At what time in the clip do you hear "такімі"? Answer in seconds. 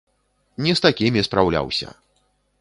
0.85-1.25